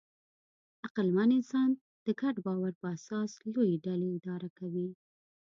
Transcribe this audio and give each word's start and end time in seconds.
عقلمن 0.85 1.29
انسان 1.39 1.69
د 2.05 2.07
ګډ 2.21 2.35
باور 2.45 2.73
په 2.81 2.87
اساس 2.97 3.31
لویې 3.53 3.75
ډلې 3.85 4.07
اداره 4.17 4.49
کوي. 4.57 4.87